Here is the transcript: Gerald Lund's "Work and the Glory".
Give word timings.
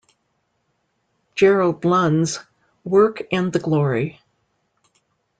Gerald 1.35 1.85
Lund's 1.85 2.39
"Work 2.83 3.21
and 3.31 3.53
the 3.53 3.59
Glory". 3.59 4.19